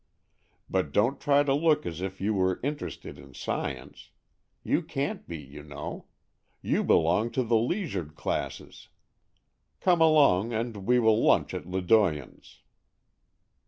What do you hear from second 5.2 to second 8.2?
be, you know. You belong to the leisured